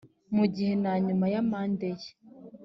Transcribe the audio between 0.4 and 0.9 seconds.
gihe